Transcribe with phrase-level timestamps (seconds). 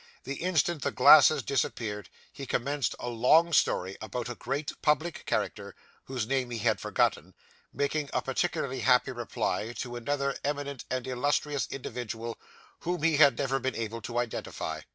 [0.23, 5.75] The instant the glasses disappeared, he commenced a long story about a great public character,
[6.05, 7.35] whose name he had forgotten,
[7.71, 12.35] making a particularly happy reply to another eminent and illustrious individual
[12.79, 14.81] whom he had never been able to identify.